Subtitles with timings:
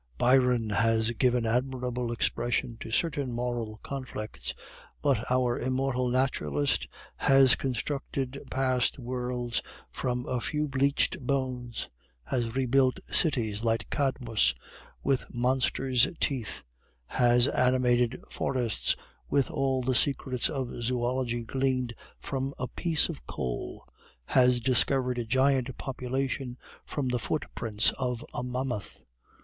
[0.17, 4.55] Byron has given admirable expression to certain moral conflicts,
[5.03, 9.61] but our immortal naturalist has reconstructed past worlds
[9.91, 11.87] from a few bleached bones;
[12.23, 14.55] has rebuilt cities, like Cadmus,
[15.03, 16.63] with monsters' teeth;
[17.05, 18.95] has animated forests
[19.29, 23.85] with all the secrets of zoology gleaned from a piece of coal;
[24.25, 26.57] has discovered a giant population
[26.87, 29.03] from the footprints of a mammoth.